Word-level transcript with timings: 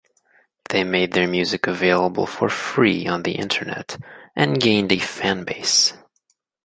They 0.69 0.83
made 0.83 1.13
their 1.13 1.27
music 1.27 1.67
available 1.67 2.25
for 2.25 2.49
free 2.49 3.05
on 3.05 3.21
the 3.21 3.33
internet 3.33 3.99
and 4.35 4.59
gained 4.59 4.91
a 4.91 4.97
fan-base. 4.97 5.93